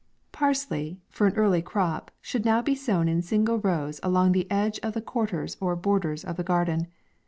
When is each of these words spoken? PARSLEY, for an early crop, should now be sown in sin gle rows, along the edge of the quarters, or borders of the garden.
PARSLEY, 0.31 0.97
for 1.09 1.27
an 1.27 1.35
early 1.35 1.61
crop, 1.61 2.09
should 2.21 2.43
now 2.43 2.59
be 2.63 2.73
sown 2.73 3.07
in 3.07 3.21
sin 3.21 3.45
gle 3.45 3.59
rows, 3.59 3.99
along 4.01 4.31
the 4.31 4.49
edge 4.49 4.79
of 4.79 4.93
the 4.93 4.99
quarters, 5.01 5.57
or 5.61 5.75
borders 5.75 6.25
of 6.25 6.37
the 6.37 6.43
garden. 6.43 6.87